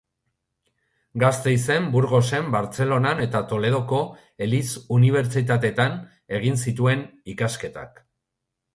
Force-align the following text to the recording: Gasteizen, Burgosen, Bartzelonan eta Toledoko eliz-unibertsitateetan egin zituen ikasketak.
Gasteizen, 1.23 1.85
Burgosen, 1.97 2.49
Bartzelonan 2.57 3.23
eta 3.27 3.43
Toledoko 3.53 4.01
eliz-unibertsitateetan 4.49 6.03
egin 6.41 6.63
zituen 6.67 7.09
ikasketak. 7.37 8.07